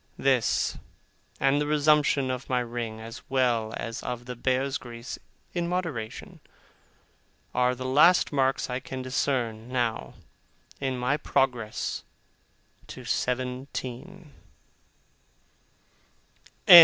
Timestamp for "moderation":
5.67-6.39